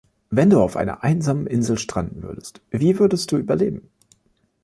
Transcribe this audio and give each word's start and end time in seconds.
Wenn 0.31 0.49
du 0.49 0.59
auf 0.59 0.77
einer 0.77 1.03
einsamen 1.03 1.45
Insel 1.45 1.77
stranden 1.77 2.23
würdest– 2.23 2.59
wie 2.71 2.97
würdest 2.97 3.31
du 3.31 3.37
überleben? 3.37 3.91